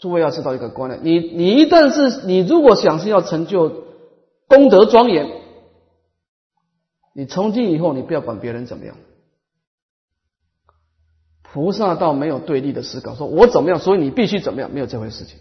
[0.00, 3.84] 诸位要知道一个观念：你你一旦是你如果想是要成就
[4.48, 5.28] 功德庄严，
[7.14, 8.96] 你从今以后你不要管别人怎么样。
[11.42, 15.38] 菩萨道没有对立的思考，说我怎么样，所以你必须怎么样，没有这回事情。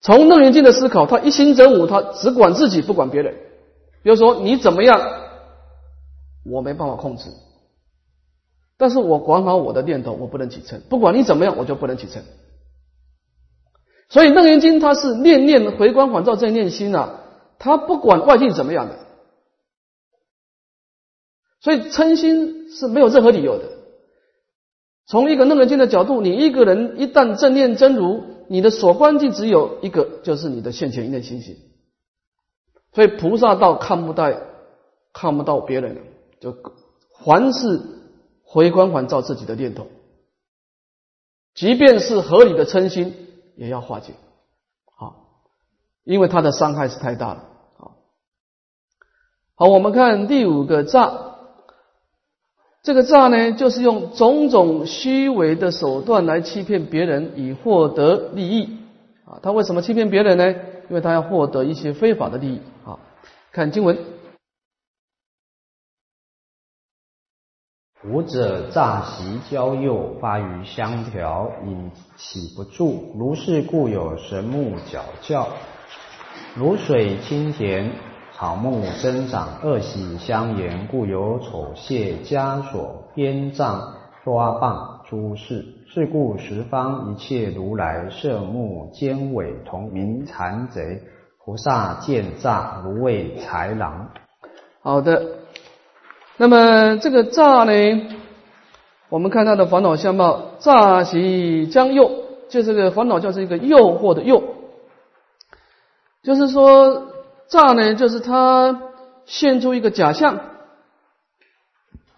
[0.00, 3.34] 从楞严经的思考，他一心真悟，他只管自己，不管别人。
[4.04, 5.00] 比如说你怎么样，
[6.44, 7.28] 我没办法控制，
[8.78, 10.80] 但是我管好我的念头，我不能起嗔。
[10.88, 12.20] 不管你怎么样，我就不能起嗔。
[14.08, 17.20] 所以楞严经它是念念回光返照在念心啊，
[17.58, 18.98] 它不管外境怎么样的，
[21.60, 23.64] 所以嗔心是没有任何理由的。
[25.06, 31.56] 从一个楞严经的角度，你一个人一旦正念真如，你的所观境只有一个，就是你的现前一念心性。
[32.92, 34.32] 所以菩萨道看不到，
[35.12, 35.98] 看不到别人，
[36.40, 36.56] 就
[37.24, 37.80] 凡是
[38.44, 39.88] 回光返照自己的念头，
[41.54, 43.25] 即便是合理的嗔心，
[43.56, 44.12] 也要化解。
[44.94, 45.16] 好，
[46.04, 47.44] 因为它的伤害是太大了。
[47.76, 47.96] 好，
[49.56, 51.10] 好，我们看第五个诈。
[52.82, 58.78] 这个诈呢，就是用种种虚伪的手段来欺骗别人，以获得利益
[59.24, 59.40] 啊。
[59.42, 60.48] 他为什么欺骗别人呢？
[60.88, 63.00] 因为他要获得一些非法的利益啊。
[63.50, 63.98] 看经文：
[68.08, 73.12] 五者诈习交诱，发于相调，引起不住。
[73.18, 75.48] 如是故有神木矫教，
[76.54, 77.90] 如水清田。
[78.38, 85.64] 草木生长，恶喜相沿，故有丑械枷锁、鞭杖、抓棒诸事。
[85.88, 91.00] 是故十方一切如来摄目奸伪，同名残贼。
[91.42, 94.10] 菩萨见诈，如为豺狼。
[94.82, 95.22] 好的，
[96.36, 97.72] 那么这个诈呢？
[99.08, 102.10] 我们看他的烦恼相貌，诈喜将诱，
[102.48, 104.42] 就这个烦恼就是一个诱惑的诱，
[106.22, 107.12] 就是说。
[107.48, 108.82] 诈呢，就是他
[109.24, 110.40] 现出一个假象，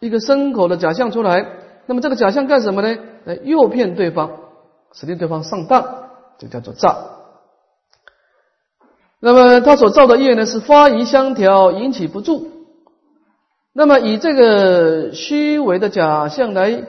[0.00, 1.46] 一个牲口的假象出来。
[1.84, 2.96] 那么这个假象干什么呢？
[3.24, 4.30] 来诱骗对方，
[4.94, 6.96] 使令对方上当，就叫做诈。
[9.20, 12.57] 那么他所造的业呢，是发疑相调，引起不住。
[13.78, 16.82] 那么以这个虚伪的假象来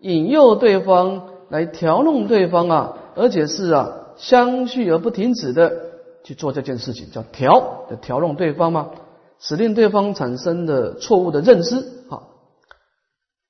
[0.00, 5.70] 引诱对方，来调弄对方啊，而且是啊相续而不停止的。
[6.22, 8.90] 去做这件事情，叫调，的调弄对方吗？
[9.38, 12.28] 使令对方产生的错误的认知，好，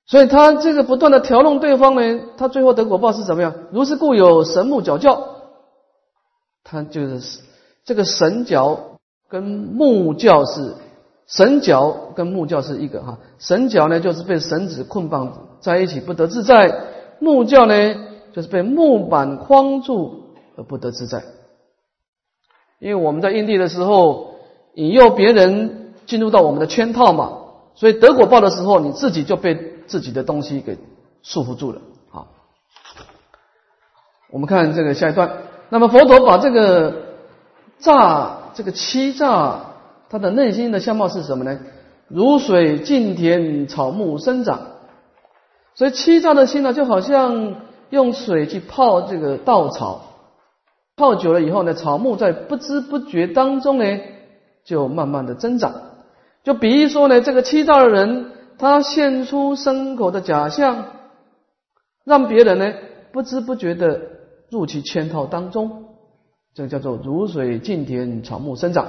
[0.06, 3.54] 所以他这个不断的调弄对方呢，他最后的果报是怎么样？
[3.72, 5.20] 如是故有神木角教，
[6.62, 7.40] 他就是
[7.84, 8.98] 这个神角
[9.28, 10.74] 跟木教是
[11.30, 16.74] 神脚跟木教是一个哈，神脚呢就是被绳子捆绑在一起不得自在，
[17.20, 17.74] 木教呢
[18.32, 21.22] 就是被木板框住而不得自在。
[22.80, 24.34] 因为我们在印地的时候，
[24.74, 27.32] 引诱别人进入到我们的圈套嘛，
[27.74, 29.54] 所以得果报的时候，你自己就被
[29.86, 30.78] 自己的东西给
[31.22, 31.80] 束缚住了。
[32.10, 32.26] 好，
[34.32, 35.30] 我们看这个下一段。
[35.68, 36.94] 那么佛陀把这个
[37.78, 39.69] 诈、这个欺诈，
[40.10, 41.60] 他的内心的相貌是什么呢？
[42.08, 44.60] 如水净田，草木生长。
[45.76, 47.54] 所以欺诈的心呢，就好像
[47.90, 50.02] 用水去泡这个稻草。
[50.96, 53.84] 泡久了以后呢，草木在不知不觉当中呢，
[54.64, 55.72] 就慢慢的增长。
[56.42, 60.86] 就比喻说呢，这个欺诈的人，他现出牲口的假象，
[62.04, 62.74] 让别人呢
[63.12, 64.00] 不知不觉的
[64.50, 65.84] 入其圈套当中，
[66.52, 68.86] 这个叫做如水浸田，草木生长。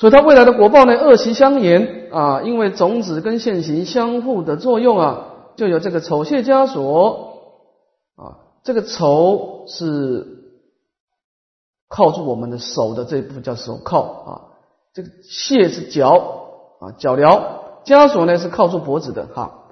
[0.00, 7.34] 所以他未来的果报呢，恶习相沿啊，因为种子跟现行相互的作用啊，就有这个丑械枷锁
[8.16, 8.48] 啊。
[8.64, 10.26] 这个丑是
[11.86, 14.40] 靠住我们的手的这一部分叫手铐啊，
[14.94, 16.46] 这个械是脚
[16.80, 17.42] 啊脚镣，
[17.84, 19.64] 枷锁呢是靠住脖子的哈，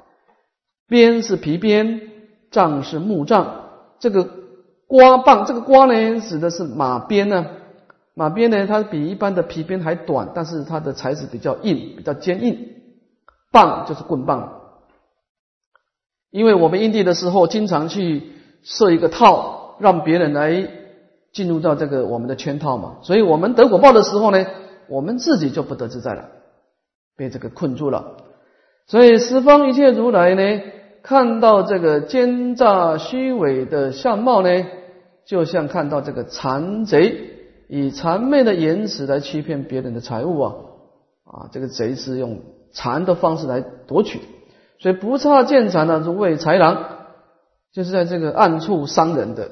[0.88, 2.02] 鞭是皮鞭，
[2.50, 3.64] 杖是木杖，
[3.98, 4.28] 这个
[4.86, 7.46] 刮棒这个刮呢指的是马鞭呢，
[8.18, 12.58] 马鞭呢它比一般的皮鞭还短，但是它的材质比较硬，比较坚硬，
[13.52, 14.60] 棒就是棍棒，
[16.30, 18.36] 因为我们印地的时候经常去。
[18.64, 20.68] 设一个套，让别人来
[21.32, 24.44] 进入到这个我们的圈套嘛，所以我们得果报的时候呢，
[24.88, 26.28] 我们自己就不得自在了，
[27.16, 28.16] 被这个困住了。
[28.88, 30.60] 所以十方一切如来呢，
[31.02, 34.66] 看到这个奸诈虚伪的相貌呢，
[35.24, 37.37] 就像看到这个残贼
[37.68, 40.54] 以谄媚的言辞来欺骗别人的财物啊
[41.24, 42.40] 啊，这个贼是用
[42.72, 44.20] 残的方式来夺取，
[44.80, 46.96] 所以不差见财呢，是为豺狼。
[47.70, 49.50] 就是在这个暗处伤人的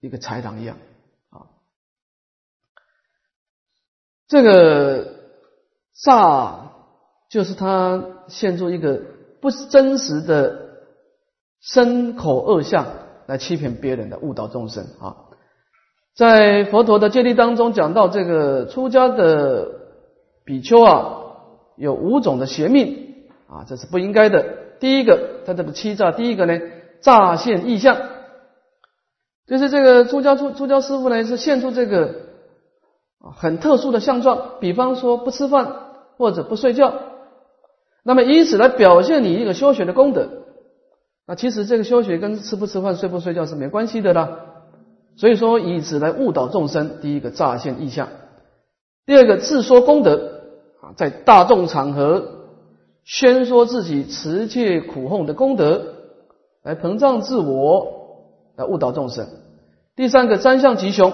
[0.00, 0.76] 一个豺狼一样
[1.30, 1.46] 啊，
[4.26, 5.14] 这个
[5.94, 6.72] 诈
[7.30, 9.00] 就是他现出一个
[9.40, 10.80] 不真实的
[11.60, 12.86] 身口恶相
[13.26, 15.25] 来欺骗别人的误导众生啊。
[16.16, 19.68] 在佛陀的戒律当中讲到，这个出家的
[20.46, 21.16] 比丘啊，
[21.76, 24.46] 有五种的邪命啊，这是不应该的。
[24.80, 26.58] 第一个，他这个欺诈；第一个呢？
[27.02, 27.98] 乍现异象，
[29.46, 32.14] 就是这个出家出出家师傅呢，是现出这个
[33.20, 35.76] 很特殊的相状，比方说不吃饭
[36.16, 36.94] 或者不睡觉，
[38.02, 40.28] 那么以此来表现你一个修学的功德。
[41.26, 44.38] 那其实这个修学跟吃不吃饭、睡不睡觉是没关系的啦。
[45.16, 48.08] 所以说以此来误导众生，第一个乍现意象，
[49.06, 50.42] 第二个自说功德
[50.82, 52.22] 啊，在大众场合
[53.02, 55.94] 宣说自己持戒苦哄的功德，
[56.62, 57.86] 来膨胀自我，
[58.56, 59.26] 来误导众生。
[59.94, 61.12] 第三个占相吉凶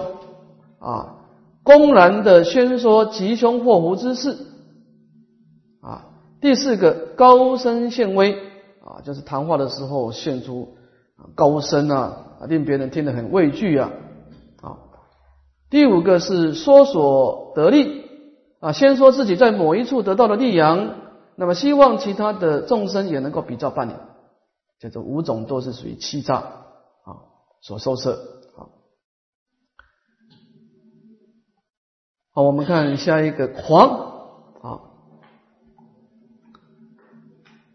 [0.79, 1.15] 啊，
[1.63, 4.37] 公然的宣说吉凶祸福之事
[5.81, 6.09] 啊。
[6.41, 8.33] 第四个高声现威
[8.83, 10.75] 啊，就是谈话的时候现出
[11.35, 12.22] 高声啊。
[12.45, 13.91] 令别人听得很畏惧啊！
[14.61, 14.77] 啊，
[15.69, 18.05] 第五个是说所得利
[18.59, 20.95] 啊，先说自己在某一处得到的利养，
[21.35, 23.93] 那么希望其他的众生也能够比照办理。
[24.79, 27.23] 这种五种都是属于欺诈啊，
[27.61, 28.13] 所收摄
[28.57, 28.67] 啊。
[32.33, 33.89] 好，我们看下一个狂
[34.61, 34.81] 啊。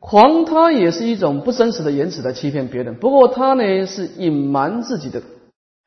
[0.01, 2.97] 狂，他也是一种不真实的言辞来欺骗别人。
[2.97, 5.23] 不过他呢是隐瞒自己的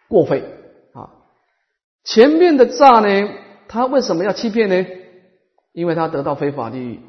[0.07, 0.43] 过废
[0.93, 1.09] 啊。
[2.03, 3.29] 前面的诈呢，
[3.67, 4.85] 他为什么要欺骗呢？
[5.71, 6.99] 因为他得到非法利益。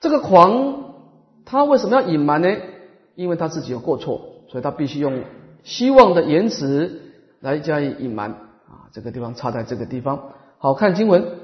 [0.00, 0.94] 这个狂，
[1.44, 2.48] 他为什么要隐瞒呢？
[3.14, 5.22] 因为他自己有过错，所以他必须用
[5.62, 7.02] 希望的言辞
[7.40, 8.90] 来加以隐瞒啊。
[8.92, 10.32] 这个地方差在这个地方。
[10.58, 11.41] 好看经文。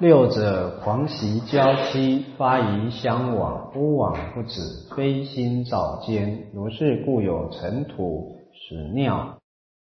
[0.00, 4.60] 六者狂喜娇妻，发疑相往，乌往不止，
[4.94, 6.46] 非心早间。
[6.54, 9.38] 如是故有尘土、屎尿、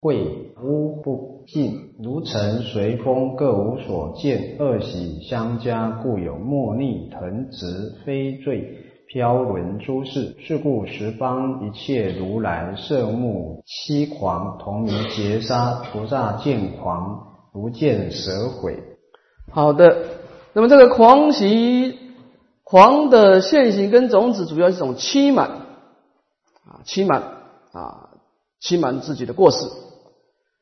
[0.00, 0.26] 秽
[0.60, 4.56] 污不尽，如尘随风，各无所见。
[4.58, 8.76] 恶喜相加，故有莫逆、腾直、飞坠、
[9.06, 10.34] 飘沦诸事。
[10.40, 17.24] 是故十方一切如来摄目七狂，同于劫杀菩萨见狂，
[17.54, 18.76] 如见蛇毁。
[19.54, 19.98] 好的，
[20.54, 21.98] 那么这个狂喜
[22.64, 25.46] 狂的现行跟种子，主要是一种欺瞒
[26.66, 27.20] 啊，欺瞒
[27.72, 28.08] 啊，
[28.60, 29.66] 欺瞒自己的过失。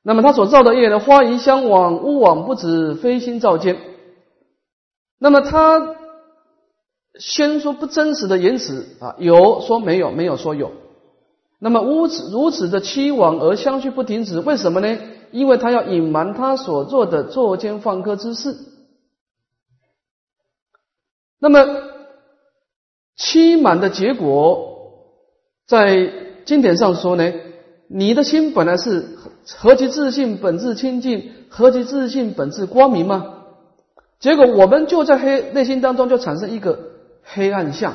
[0.03, 3.77] 那么他所造的业呢，花疑相往，乌往不止，非心造见。
[5.21, 5.95] 那么他
[7.17, 10.73] 先说不真实的言辞啊，有说没有，没有说有。
[11.61, 14.99] 那么如此如此的欺往而相续不停止，为什么呢？
[15.31, 18.57] 因为他要隐瞒他所做的作奸犯科之事。
[21.41, 21.65] 那么
[23.17, 24.77] 欺瞒的结果，
[25.67, 26.13] 在
[26.45, 27.33] 经典上说呢，
[27.89, 29.17] 你的心本来是
[29.57, 33.37] 何其自信，本质清净，何其自信，本质光明吗？
[34.19, 36.79] 结果我们就在黑内心当中就产生一个
[37.23, 37.95] 黑暗相，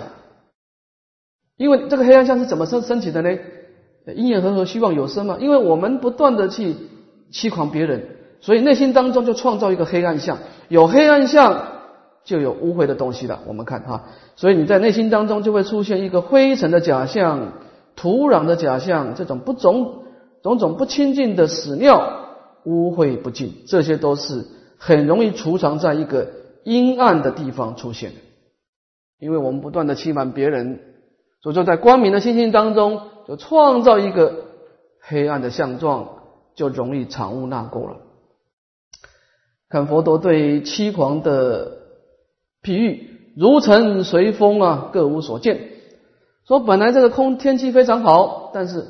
[1.55, 3.37] 因为这个黑暗相是怎么升升起的呢？
[4.15, 5.37] 因缘和合，虚妄有生嘛。
[5.39, 6.75] 因为我们不断的去
[7.31, 8.07] 欺狂别人，
[8.41, 11.74] 所以内心当中就创造一个黑暗相，有黑暗相。
[12.25, 13.41] 就有污秽的东西了。
[13.45, 14.05] 我们看哈，
[14.35, 17.53] 所以你在内心当中就会出现一个灰尘的假象、
[17.95, 20.03] 土壤的假象，这种不种
[20.41, 22.25] 种种不清净的屎尿、
[22.65, 24.43] 污秽不净，这些都是
[24.77, 26.31] 很容易储藏在一个
[26.63, 28.17] 阴暗的地方出现的。
[29.19, 30.79] 因为我们不断的欺瞒别人，
[31.41, 34.45] 所以说在光明的心性当中，就创造一个
[34.99, 36.09] 黑暗的相状，
[36.55, 37.97] 就容易藏污纳垢了。
[39.69, 41.84] 看佛陀对欺狂的。
[42.65, 45.69] 譬喻如尘随风啊，各无所见。
[46.47, 48.87] 说本来这个空天气非常好，但是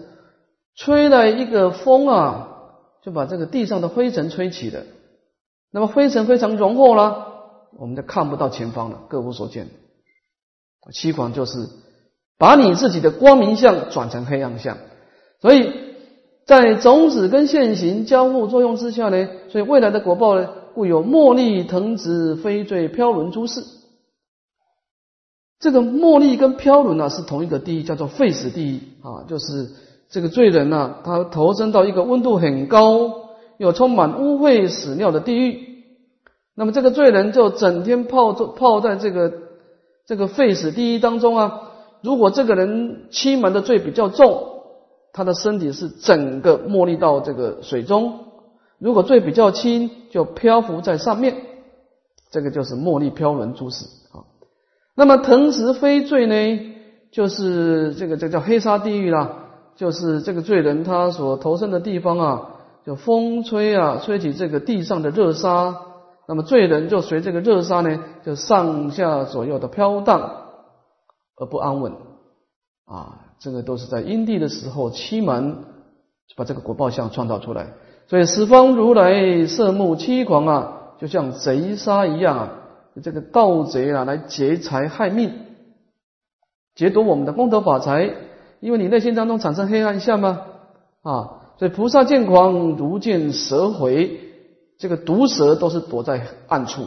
[0.76, 2.48] 吹了一个风啊，
[3.04, 4.84] 就把这个地上的灰尘吹起了。
[5.72, 7.28] 那么灰尘非常浓厚了，
[7.78, 9.68] 我们就看不到前方了，各无所见。
[10.94, 11.68] 七狂就是
[12.38, 14.78] 把你自己的光明相转成黑暗相，
[15.42, 15.74] 所以
[16.46, 20.50] 在种子跟现行交互作用之下呢，所以未来的果报呢？
[20.76, 23.64] 故有茉莉藤子飞坠飘轮诸事。
[25.58, 29.72] 这个茉莉跟飘轮呢是同一个地狱，叫做废死地狱啊，就是
[30.10, 35.66] 这个罪人呢，他投身到一个温度很高又充满污秽屎尿的地狱。
[36.56, 39.32] 那么这个罪人就整天泡在泡在这个
[40.06, 41.72] 这个废死地狱当中啊。
[42.02, 44.62] 如果这个人欺瞒的罪比较重，
[45.14, 48.25] 他的身体是整个没溺到这个水中。
[48.78, 51.38] 如果罪比较轻，就漂浮在上面，
[52.30, 54.28] 这个就是茉莉飘轮诸事啊。
[54.96, 56.76] 那么腾石飞坠呢，
[57.12, 59.46] 就是这个这叫黑沙地狱啦，
[59.76, 62.56] 就是这个罪人他所投身的地方啊，
[62.86, 65.82] 就风吹啊，吹起这个地上的热沙，
[66.28, 70.44] 那么罪人就随这个热沙呢，就上下左右的飘荡
[71.38, 71.94] 而不安稳
[72.86, 73.22] 啊。
[73.40, 75.58] 这个都是在阴地的时候欺瞒，
[76.36, 77.74] 把这个果报相创造出来。
[78.08, 82.52] 所以十方如来色目七狂啊，就像贼杀一样啊，
[83.02, 85.32] 这个盗贼啊来劫财害命
[86.76, 88.14] 劫夺我们的功德法财，
[88.60, 90.42] 因为你内心当中产生黑暗相吗？
[91.02, 94.20] 啊，所以菩萨见狂如见蛇回，
[94.78, 96.84] 这个毒蛇都是躲在暗处，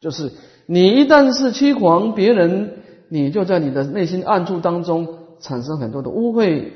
[0.00, 0.32] 就是
[0.66, 2.78] 你一旦是欺狂别人，
[3.08, 6.70] 你就在你的内心暗处当中产生很多的污秽，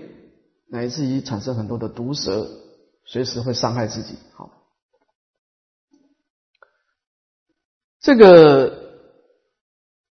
[0.68, 2.46] 乃至于产生很多的毒蛇，
[3.12, 4.16] 随时会伤害自己。
[4.32, 4.50] 好，
[8.00, 8.80] 这个。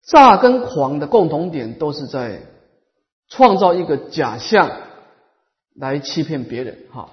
[0.07, 2.43] 诈跟狂的共同点都是在
[3.27, 4.83] 创造一个假象
[5.75, 7.09] 来欺骗别人，哈。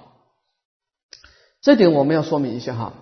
[1.62, 2.92] 这点我们要说明一下哈。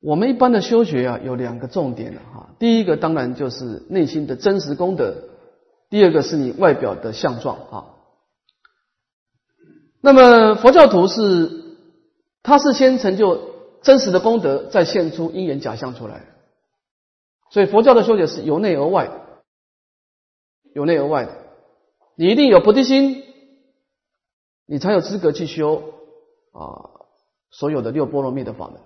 [0.00, 2.54] 我们一般的修学啊，有两个重点的哈。
[2.58, 5.30] 第一个当然就是内心的真实功德，
[5.88, 7.94] 第二个是你外表的相状啊。
[10.00, 11.76] 那么佛教徒是，
[12.42, 13.50] 他是先成就
[13.82, 16.26] 真实的功德，再现出因缘假象出来。
[17.50, 19.10] 所以佛教的修学是由内而外，
[20.74, 21.36] 由内而外的。
[22.14, 23.24] 你一定有菩提心，
[24.66, 25.94] 你才有资格去修
[26.52, 26.90] 啊
[27.50, 28.76] 所有的六波罗蜜的法门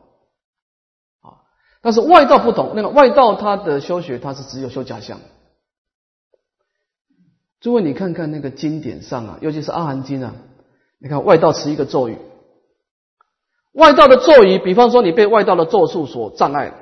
[1.20, 1.42] 啊。
[1.82, 5.20] 但是外道不同，那个外道他的修学他是只有修假象。
[7.60, 10.34] 诸位，你看看那个经典上啊，尤其是阿含经啊，
[10.98, 12.18] 你看外道持一个咒语，
[13.72, 16.80] 外道的咒语，比方说你被外道的咒术所障碍。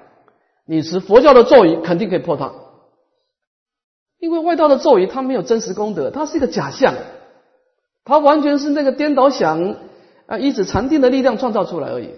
[0.64, 2.52] 你持佛教的咒语，肯定可以破它，
[4.20, 6.94] 因为外道的咒语它没有真实功德，它是一个假象，
[8.04, 9.76] 它完全是那个颠倒想
[10.26, 12.14] 啊，一指禅定的力量创造出来而已。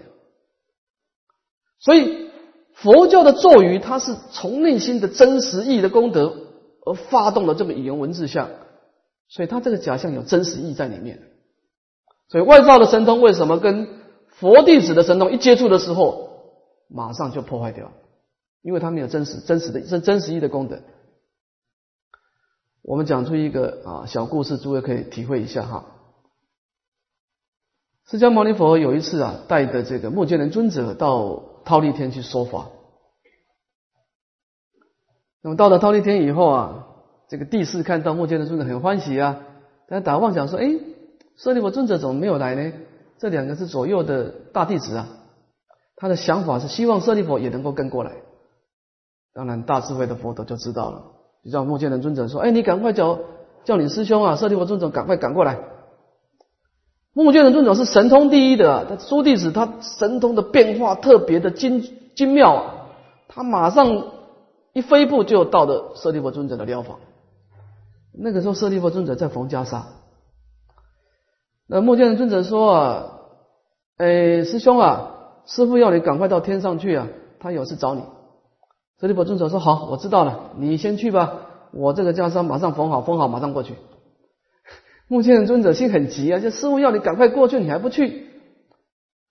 [1.79, 2.29] 所以
[2.75, 6.35] 佛教的咒语，它是从内心的真实意义的功德
[6.85, 8.49] 而发动了这么语言文字相，
[9.27, 11.19] 所以它这个假象有真实意义在里面。
[12.27, 13.87] 所以外道的神通为什么跟
[14.29, 16.29] 佛弟子的神通一接触的时候，
[16.87, 17.91] 马上就破坏掉？
[18.61, 20.79] 因为他没有真实、真实的、真真实意的功德。
[22.81, 25.85] 我们讲出一个啊小故事，诸位可以体会一下哈。
[28.07, 32.69] 释迦牟尼佛有一次啊，带着这个目犍连尊者到忉利天去说法。
[35.41, 36.87] 那么到了忉利天以后啊，
[37.27, 39.41] 这个帝释看到目犍连尊者很欢喜啊，
[39.87, 40.71] 但打妄想说：“哎，
[41.37, 42.73] 舍利弗尊者怎么没有来呢？
[43.17, 45.07] 这两个是左右的大弟子啊。”
[45.97, 48.11] 他的想法是希望舍利弗也能够跟过来。
[49.33, 51.03] 当然，大智慧的佛陀就知道了，
[51.43, 53.19] 就叫目犍连尊者说：“哎，你赶快叫
[53.63, 55.57] 叫你师兄啊，舍利弗尊者赶快赶过来。”
[57.13, 62.75] 目犍连尊者是神通第一的，他诸弟子他神通的变化特别的精精妙啊，
[63.29, 64.07] 他马上
[64.73, 66.99] 一飞步就到了舍利弗尊者的疗房。
[68.11, 69.83] 那个时候，舍利弗尊者在逢袈裟。
[71.67, 73.11] 那目犍尊者说：“啊，
[73.97, 75.11] 哎，师兄啊，
[75.45, 77.07] 师傅要你赶快到天上去啊，
[77.39, 78.03] 他有事找你。”
[79.01, 81.41] 舍利弗尊者说：“好，我知道了，你先去吧。
[81.71, 83.73] 我这个袈裟马上缝好，缝好马上过去。”
[85.07, 88.27] 目犍尊者心很急啊，就师傅要你赶快过去，你还不去？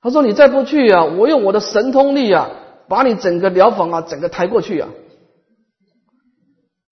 [0.03, 2.51] 他说：“你再不去啊，我用我的神通力啊，
[2.89, 4.91] 把你整个疗房啊，整个抬过去啊。”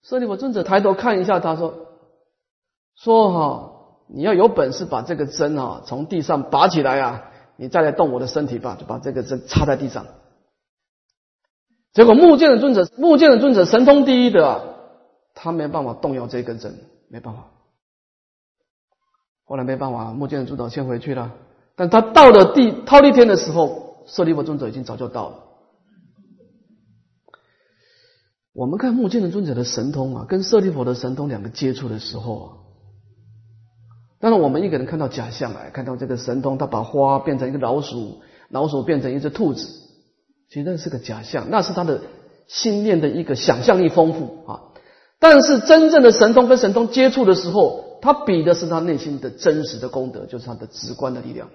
[0.03, 1.75] 舍利弗尊者抬头看一下，他说
[2.97, 3.72] ：“说哈，
[4.15, 10.07] 你要有本事把这个针啊从地上拔起来啊，你再来动我的身体吧，就把这个针插在地上。”
[11.95, 14.61] 结果木剑的尊者，木剑的尊者神通第一的啊，
[15.35, 17.51] 他没办法动摇这根针，没办法。
[19.45, 21.33] 后来没办法，木剑的尊者先回去了。
[21.77, 25.39] 但他到了地忉利天的时候，舍利弗尊者已经早就到了。
[28.55, 32.49] 我们看木剑的尊者的神通啊，跟舍利弗的神通两个接触的时候啊，
[34.23, 38.21] 当然我们一个人看到假象来，看到这个神通，他把花变成一个老鼠，
[38.51, 39.67] 老鼠变成一只兔子。
[40.49, 42.03] 其实那是个假象，那是他的
[42.47, 44.61] 心念的一个想象力丰富啊。
[45.19, 51.49] 但是真正的神通跟神通接触的时候，他比的是他内心的真实的功德，就是他的直观的力量。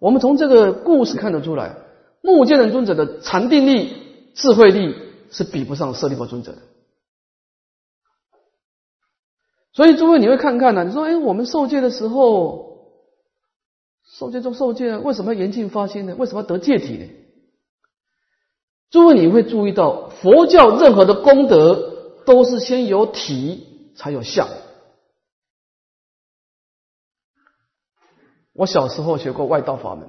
[0.00, 1.76] 我们从这个故事看得出来，
[2.22, 3.92] 目犍连尊者的禅定力、
[4.34, 4.94] 智慧力
[5.30, 6.58] 是比不上舍利弗尊者的。
[9.78, 10.82] 所以诸位你会看看呢？
[10.82, 12.66] 你说，哎，我们受戒的时候。
[14.10, 16.16] 受戒中受戒，为什么要严禁发心呢？
[16.18, 17.06] 为什么要得戒体呢？
[18.90, 24.48] 诸位，你会注意到，佛教任何的功德都是先有体才有相。
[28.52, 30.08] 我小时候学过外道法门，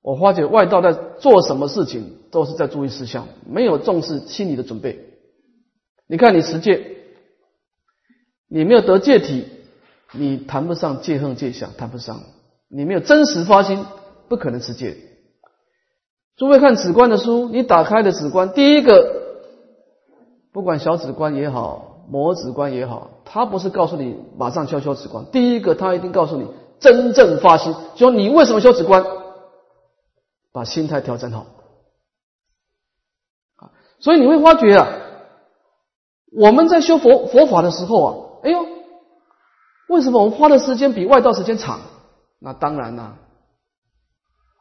[0.00, 5.10] 我发觉外道在做什么事情都是在注意事项，没有重视心理的准备。
[6.06, 7.03] 你看，你持戒，
[8.54, 9.48] 你没有得戒体，
[10.12, 12.20] 你谈不上戒恨戒想，谈不上。
[12.68, 13.84] 你没有真实发心，
[14.28, 14.96] 不可能持戒。
[16.36, 19.24] 诸位看止观的书，你打开的止观，第一个
[20.52, 26.46] 不管小止观也好，魔止观也好，他不是告诉你马上修修止观，第一个他一定告诉你
[26.78, 29.04] 真正发心，说你为什么修止观，
[30.52, 31.46] 把心态调整好。
[33.56, 34.86] 啊，所以你会发觉啊，
[36.36, 38.66] 我们在修佛佛法的时候啊，哎呦，
[39.88, 41.80] 为什么我们花的时间比外道时间长？
[42.38, 43.16] 那当然啦，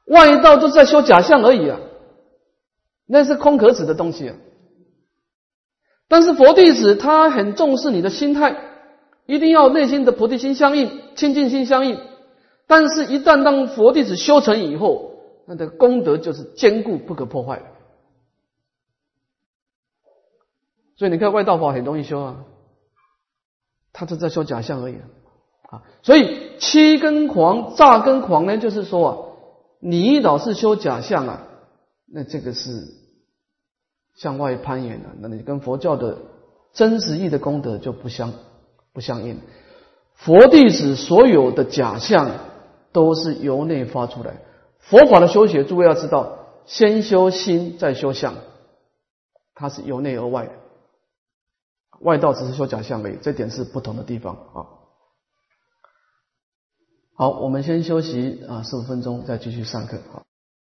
[0.07, 1.79] 外道都在修假象而已啊，
[3.05, 4.35] 那是空壳子的东西啊。
[6.07, 8.55] 但是佛弟子他很重视你的心态，
[9.25, 11.99] 一定要内心的菩提心相应、清净心相应。
[12.67, 15.11] 但是，一旦当佛弟子修成以后，
[15.45, 17.61] 那的功德就是坚固不可破坏。
[20.95, 22.45] 所以你看外道法很容易修啊，
[23.93, 24.97] 他都在修假象而已
[25.69, 25.83] 啊。
[26.01, 29.17] 所以七根狂、诈根狂呢，就是说啊，
[29.79, 31.47] 你老是修假象啊，
[32.11, 33.01] 那这个是。
[34.15, 36.19] 向外攀岩了，那你跟佛教的
[36.71, 38.31] 真实义的功德就不相
[38.93, 39.39] 不相应。
[40.13, 42.29] 佛弟子所有的假象
[42.91, 44.35] 都是由内发出来。
[44.77, 46.37] 佛法的修学，诸位要知道，
[46.67, 48.35] 先修心，再修相，
[49.55, 50.51] 它是由内而外的。
[52.03, 54.67] 外道只是修假象而已，这点是不同的地方啊。
[57.15, 59.97] 好，我们先休息啊，十五分钟，再继续上课。
[59.97, 60.23] 啊。